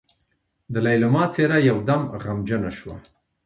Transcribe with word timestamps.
د 0.73 0.75
ليلما 0.85 1.23
څېره 1.33 1.57
يودم 1.69 2.01
غمجنه 2.23 2.71
شوه. 2.77 2.95